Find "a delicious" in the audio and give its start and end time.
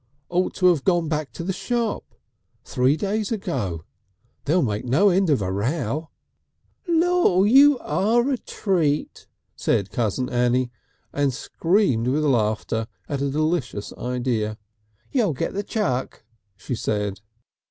13.21-13.93